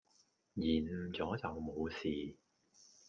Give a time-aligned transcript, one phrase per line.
[0.55, 2.35] 延誤左就無事